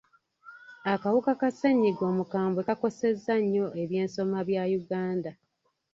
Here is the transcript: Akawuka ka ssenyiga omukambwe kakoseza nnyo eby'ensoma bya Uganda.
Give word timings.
Akawuka 0.93 1.31
ka 1.39 1.49
ssenyiga 1.53 2.03
omukambwe 2.11 2.61
kakoseza 2.67 3.33
nnyo 3.43 3.65
eby'ensoma 3.81 4.39
bya 4.47 4.63
Uganda. 4.79 5.31